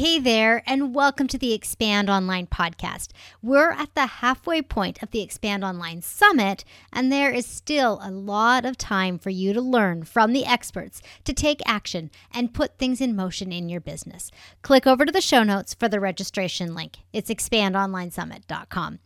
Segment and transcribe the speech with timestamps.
[0.00, 3.08] Hey there, and welcome to the Expand Online podcast.
[3.42, 8.10] We're at the halfway point of the Expand Online Summit, and there is still a
[8.10, 12.78] lot of time for you to learn from the experts to take action and put
[12.78, 14.30] things in motion in your business.
[14.62, 16.96] Click over to the show notes for the registration link.
[17.12, 19.00] It's expandonlinesummit.com.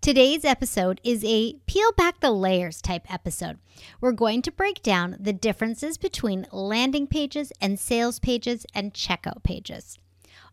[0.00, 3.60] Today's episode is a peel back the layers type episode.
[4.00, 9.44] We're going to break down the differences between landing pages and sales pages and checkout
[9.44, 10.00] pages.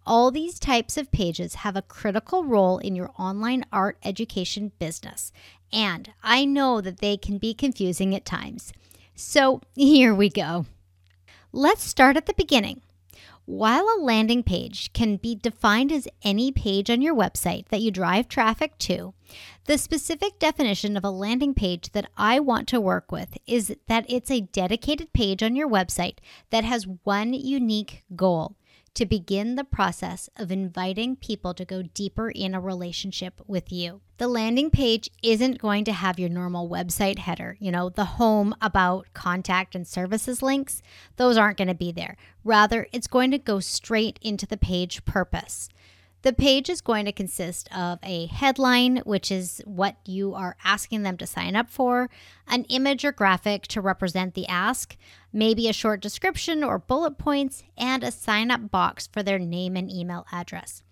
[0.05, 5.31] All these types of pages have a critical role in your online art education business,
[5.71, 8.73] and I know that they can be confusing at times.
[9.15, 10.65] So here we go.
[11.51, 12.81] Let's start at the beginning.
[13.49, 17.89] While a landing page can be defined as any page on your website that you
[17.89, 19.15] drive traffic to,
[19.65, 24.05] the specific definition of a landing page that I want to work with is that
[24.07, 26.17] it's a dedicated page on your website
[26.51, 28.55] that has one unique goal
[28.99, 34.01] to begin the process of inviting people to go deeper in a relationship with you.
[34.17, 38.53] The landing page isn't going to have your normal website header, you know, the home,
[38.61, 40.81] about, contact, and services links.
[41.15, 42.17] Those aren't going to be there.
[42.43, 45.69] Rather, it's going to go straight into the page purpose.
[46.21, 51.03] The page is going to consist of a headline, which is what you are asking
[51.03, 52.09] them to sign up for,
[52.45, 54.97] an image or graphic to represent the ask,
[55.31, 59.77] maybe a short description or bullet points, and a sign up box for their name
[59.77, 60.83] and email address.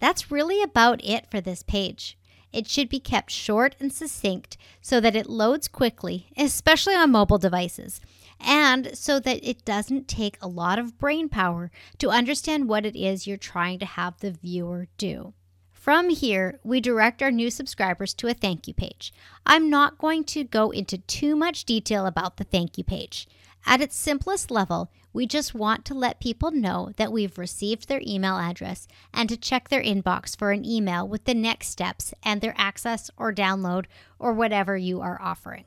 [0.00, 2.18] That's really about it for this page.
[2.52, 7.38] It should be kept short and succinct so that it loads quickly, especially on mobile
[7.38, 8.00] devices
[8.44, 12.96] and so that it doesn't take a lot of brain power to understand what it
[12.96, 15.34] is you're trying to have the viewer do.
[15.72, 19.12] From here, we direct our new subscribers to a thank you page.
[19.44, 23.28] I'm not going to go into too much detail about the thank you page.
[23.66, 28.02] At its simplest level, we just want to let people know that we've received their
[28.06, 32.40] email address and to check their inbox for an email with the next steps and
[32.40, 33.86] their access or download
[34.18, 35.64] or whatever you are offering.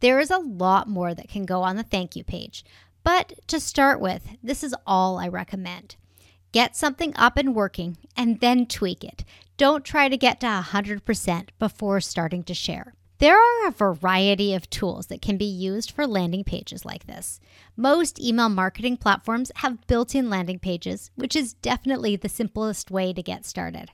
[0.00, 2.64] There is a lot more that can go on the thank you page.
[3.02, 5.96] But to start with, this is all I recommend.
[6.52, 9.24] Get something up and working and then tweak it.
[9.56, 12.94] Don't try to get to 100% before starting to share.
[13.18, 17.40] There are a variety of tools that can be used for landing pages like this.
[17.74, 23.14] Most email marketing platforms have built in landing pages, which is definitely the simplest way
[23.14, 23.90] to get started.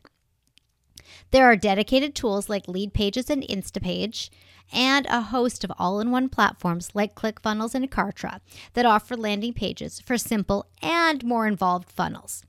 [1.30, 4.28] There are dedicated tools like Leadpages and Instapage,
[4.72, 8.40] and a host of all in one platforms like ClickFunnels and Kartra
[8.74, 12.44] that offer landing pages for simple and more involved funnels.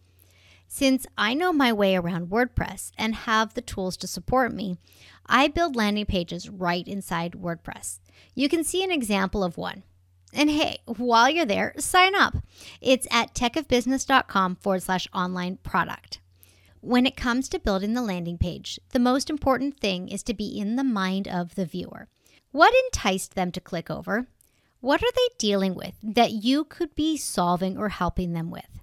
[0.68, 4.78] Since I know my way around WordPress and have the tools to support me,
[5.26, 8.00] I build landing pages right inside WordPress.
[8.34, 9.84] You can see an example of one.
[10.34, 12.38] And hey, while you're there, sign up.
[12.82, 16.20] It's at techofbusiness.com forward slash online product.
[16.86, 20.48] When it comes to building the landing page, the most important thing is to be
[20.48, 22.10] in the mind of the viewer.
[22.52, 24.28] What enticed them to click over?
[24.82, 28.82] What are they dealing with that you could be solving or helping them with?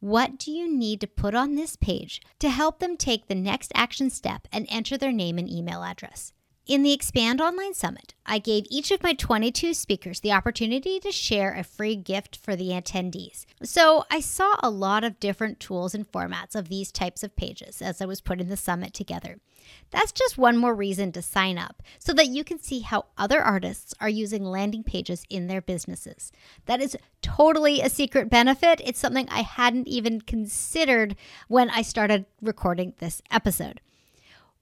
[0.00, 3.72] What do you need to put on this page to help them take the next
[3.74, 6.34] action step and enter their name and email address?
[6.70, 11.10] In the Expand Online Summit, I gave each of my 22 speakers the opportunity to
[11.10, 13.44] share a free gift for the attendees.
[13.64, 17.82] So I saw a lot of different tools and formats of these types of pages
[17.82, 19.40] as I was putting the summit together.
[19.90, 23.42] That's just one more reason to sign up so that you can see how other
[23.42, 26.30] artists are using landing pages in their businesses.
[26.66, 28.80] That is totally a secret benefit.
[28.84, 31.16] It's something I hadn't even considered
[31.48, 33.80] when I started recording this episode.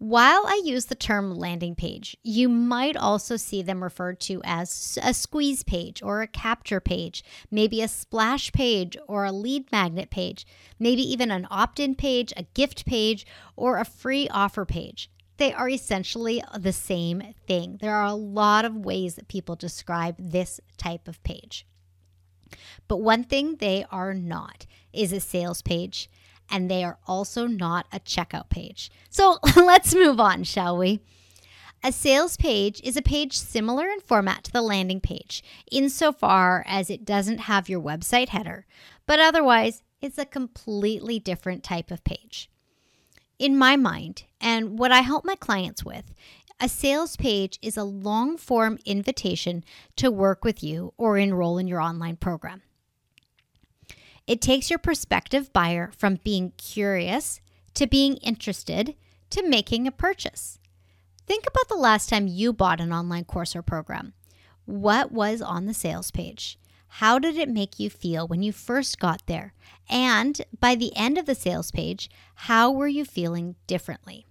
[0.01, 4.97] While I use the term landing page, you might also see them referred to as
[5.03, 10.09] a squeeze page or a capture page, maybe a splash page or a lead magnet
[10.09, 10.47] page,
[10.79, 15.11] maybe even an opt in page, a gift page, or a free offer page.
[15.37, 17.79] They are essentially the same thing.
[17.81, 21.67] There are a lot of ways that people describe this type of page.
[22.87, 26.09] But one thing they are not is a sales page
[26.51, 28.91] and they are also not a checkout page.
[29.11, 31.01] So let's move on, shall we?
[31.85, 36.91] A sales page is a page similar in format to the landing page, insofar as
[36.91, 38.67] it doesn't have your website header,
[39.07, 42.51] but otherwise, it's a completely different type of page.
[43.39, 46.13] In my mind, and what I help my clients with,
[46.61, 49.63] a sales page is a long form invitation
[49.95, 52.63] to work with you or enroll in your online program.
[54.29, 57.41] It takes your prospective buyer from being curious
[57.73, 58.95] to being interested
[59.31, 60.59] to making a purchase.
[61.27, 64.13] Think about the last time you bought an online course or program.
[64.67, 66.59] What was on the sales page?
[66.89, 69.55] How did it make you feel when you first got there?
[69.89, 74.27] And by the end of the sales page, how were you feeling differently?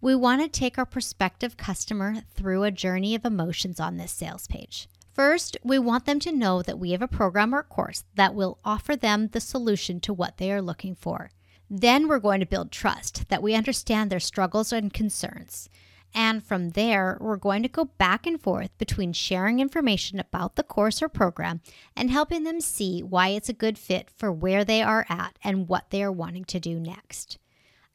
[0.00, 4.46] We want to take our prospective customer through a journey of emotions on this sales
[4.46, 4.88] page.
[5.18, 8.60] First, we want them to know that we have a program or course that will
[8.64, 11.32] offer them the solution to what they are looking for.
[11.68, 15.68] Then we're going to build trust that we understand their struggles and concerns.
[16.14, 20.62] And from there, we're going to go back and forth between sharing information about the
[20.62, 21.62] course or program
[21.96, 25.66] and helping them see why it's a good fit for where they are at and
[25.66, 27.38] what they are wanting to do next.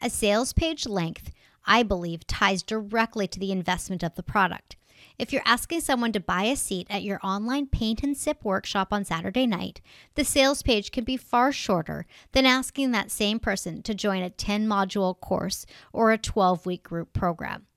[0.02, 1.32] A sales page length,
[1.66, 4.76] I believe, ties directly to the investment of the product.
[5.18, 8.90] If you're asking someone to buy a seat at your online paint and sip workshop
[8.92, 9.82] on Saturday night,
[10.16, 14.30] the sales page can be far shorter than asking that same person to join a
[14.30, 17.68] 10 module course or a 12 week group program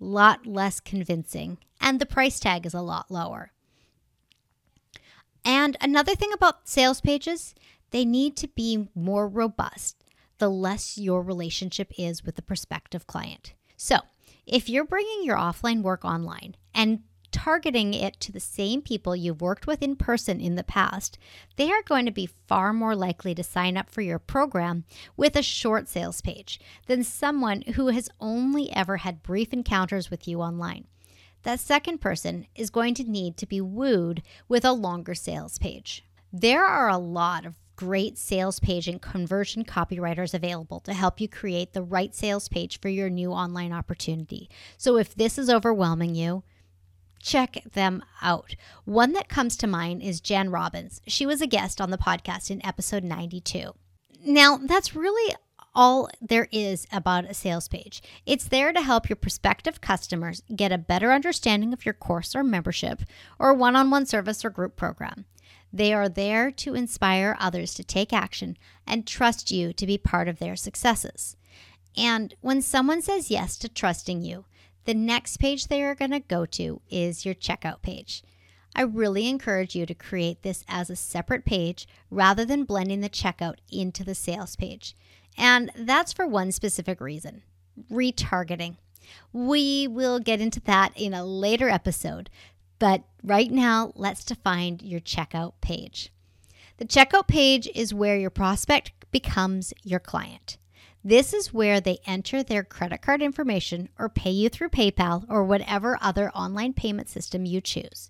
[0.00, 3.52] A lot less convincing, and the price tag is a lot lower.
[5.44, 7.54] And another thing about sales pages,
[7.90, 10.04] they need to be more robust
[10.38, 13.54] the less your relationship is with the prospective client.
[13.76, 13.98] So,
[14.48, 17.00] if you're bringing your offline work online and
[17.30, 21.18] targeting it to the same people you've worked with in person in the past,
[21.56, 24.84] they are going to be far more likely to sign up for your program
[25.16, 30.26] with a short sales page than someone who has only ever had brief encounters with
[30.26, 30.86] you online.
[31.42, 36.04] That second person is going to need to be wooed with a longer sales page.
[36.32, 41.28] There are a lot of great sales page and conversion copywriters available to help you
[41.28, 44.50] create the right sales page for your new online opportunity.
[44.76, 46.42] So if this is overwhelming you,
[47.22, 48.56] check them out.
[48.84, 51.00] One that comes to mind is Jan Robbins.
[51.06, 53.72] She was a guest on the podcast in episode 92.
[54.24, 55.36] Now, that's really
[55.72, 58.02] all there is about a sales page.
[58.26, 62.42] It's there to help your prospective customers get a better understanding of your course or
[62.42, 63.02] membership
[63.38, 65.26] or one on one service or group program.
[65.72, 68.56] They are there to inspire others to take action
[68.86, 71.36] and trust you to be part of their successes.
[71.96, 74.44] And when someone says yes to trusting you,
[74.84, 78.22] the next page they are going to go to is your checkout page.
[78.74, 83.10] I really encourage you to create this as a separate page rather than blending the
[83.10, 84.94] checkout into the sales page.
[85.36, 87.42] And that's for one specific reason
[87.92, 88.76] retargeting.
[89.32, 92.30] We will get into that in a later episode,
[92.78, 96.12] but right now, let's define your checkout page.
[96.78, 100.58] The checkout page is where your prospect becomes your client.
[101.04, 105.44] This is where they enter their credit card information or pay you through PayPal or
[105.44, 108.08] whatever other online payment system you choose.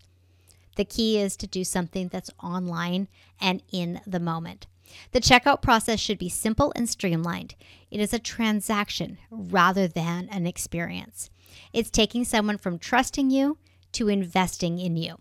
[0.76, 3.08] The key is to do something that's online
[3.40, 4.66] and in the moment.
[5.12, 7.54] The checkout process should be simple and streamlined.
[7.90, 11.30] It is a transaction rather than an experience.
[11.72, 13.58] It's taking someone from trusting you
[13.92, 15.16] to investing in you.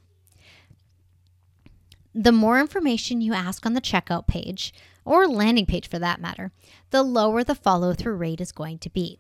[2.13, 4.73] The more information you ask on the checkout page,
[5.05, 6.51] or landing page for that matter,
[6.89, 9.19] the lower the follow through rate is going to be.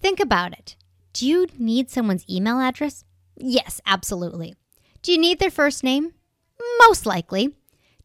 [0.00, 0.76] Think about it.
[1.12, 3.04] Do you need someone's email address?
[3.36, 4.54] Yes, absolutely.
[5.02, 6.12] Do you need their first name?
[6.78, 7.54] Most likely.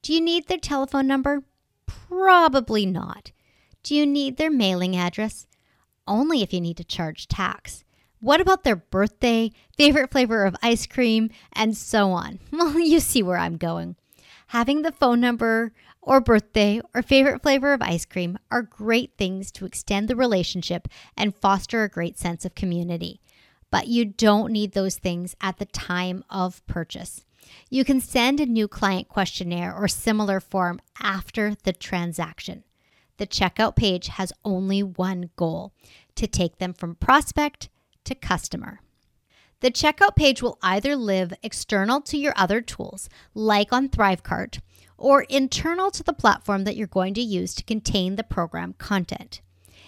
[0.02, 1.44] Do you need their telephone number?
[1.86, 3.32] Probably not.
[3.84, 5.48] Do you need their mailing address?
[6.08, 7.84] Only if you need to charge tax.
[8.22, 12.40] What about their birthday, favorite flavor of ice cream, and so on?
[12.52, 13.96] Well, you see where I'm going.
[14.48, 15.74] Having the phone number
[16.04, 20.88] or birthday or favorite flavor of ice cream are great things to extend the relationship
[21.18, 23.22] and foster a great sense of community.
[23.72, 27.26] But you don't need those things at the time of purchase.
[27.72, 32.66] You can send a new client questionnaire or similar form after the transaction.
[33.18, 35.74] The checkout page has only one goal
[36.16, 37.70] to take them from prospect
[38.06, 38.82] to customer.
[39.62, 44.60] The checkout page will either live external to your other tools, like on Thrivecart,
[44.98, 49.42] or internal to the platform that you're going to use to contain the program content.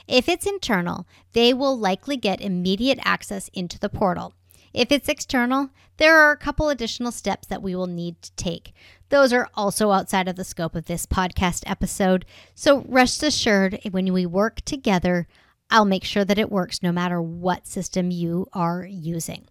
[0.08, 4.34] If it's internal, they will likely get immediate access into the portal.
[4.74, 8.74] If it's external, there are a couple additional steps that we will need to take.
[9.10, 12.26] Those are also outside of the scope of this podcast episode.
[12.56, 15.28] So rest assured, when we work together,
[15.74, 19.48] I'll make sure that it works no matter what system you are using.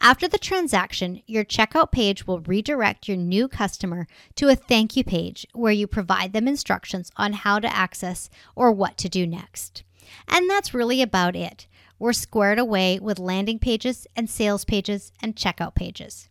[0.00, 5.04] After the transaction, your checkout page will redirect your new customer to a thank you
[5.04, 9.82] page where you provide them instructions on how to access or what to do next.
[10.28, 11.66] And that's really about it.
[11.98, 16.30] We're squared away with landing pages and sales pages and checkout pages.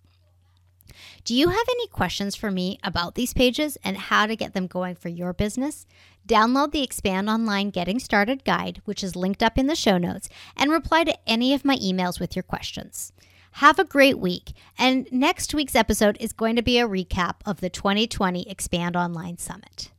[1.24, 4.66] Do you have any questions for me about these pages and how to get them
[4.66, 5.86] going for your business?
[6.30, 10.30] Download the Expand Online Getting Started guide, which is linked up in the show notes,
[10.56, 13.12] and reply to any of my emails with your questions.
[13.54, 14.54] Have a great week.
[14.78, 19.40] And next week's episode is going to be a recap of the 2020 Expand Online
[19.40, 19.92] Summit.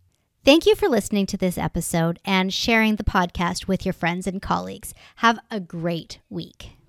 [0.44, 4.40] Thank you for listening to this episode and sharing the podcast with your friends and
[4.40, 4.94] colleagues.
[5.16, 6.79] Have a great week.